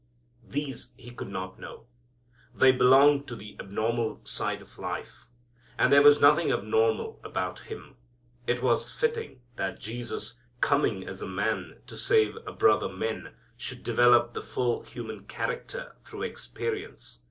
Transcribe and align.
These 0.47 0.93
He 0.97 1.11
could 1.11 1.27
not 1.27 1.59
know. 1.59 1.85
They 2.55 2.71
belong 2.71 3.23
to 3.25 3.35
the 3.35 3.55
abnormal 3.59 4.21
side 4.23 4.59
of 4.59 4.79
life. 4.79 5.27
And 5.77 5.93
there 5.93 6.01
was 6.01 6.19
nothing 6.19 6.51
abnormal 6.51 7.19
about 7.23 7.59
Him. 7.59 7.97
It 8.47 8.63
was 8.63 8.89
fitting 8.89 9.41
that 9.57 9.79
Jesus, 9.79 10.33
coming 10.59 11.07
as 11.07 11.21
a 11.21 11.27
man 11.27 11.81
to 11.85 11.95
save 11.97 12.35
brother 12.57 12.89
men, 12.89 13.35
should 13.57 13.83
develop 13.83 14.33
the 14.33 14.41
full 14.41 14.81
human 14.81 15.25
character 15.25 15.91
through 16.03 16.23
experience. 16.23 17.19